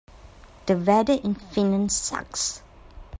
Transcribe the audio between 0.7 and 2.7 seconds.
weather in Finland sucks.